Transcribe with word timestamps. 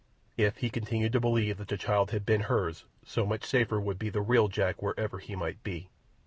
If 0.35 0.57
he 0.57 0.71
continued 0.71 1.11
to 1.13 1.19
believe 1.19 1.59
that 1.59 1.67
the 1.67 1.77
child 1.77 2.09
had 2.09 2.25
been 2.25 2.41
hers, 2.41 2.85
so 3.05 3.23
much 3.23 3.45
safer 3.45 3.79
would 3.79 3.99
be 3.99 4.09
the 4.09 4.19
real 4.23 4.47
Jack 4.47 4.81
wherever 4.81 5.19
he 5.19 5.35
might 5.35 5.61
be. 5.61 5.89